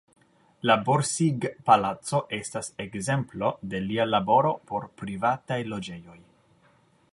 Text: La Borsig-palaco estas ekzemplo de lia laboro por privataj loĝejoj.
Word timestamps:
La 0.69 0.75
Borsig-palaco 0.85 2.21
estas 2.37 2.71
ekzemplo 2.85 3.53
de 3.75 3.83
lia 3.91 4.09
laboro 4.15 4.57
por 4.73 4.91
privataj 5.03 5.63
loĝejoj. 5.75 6.19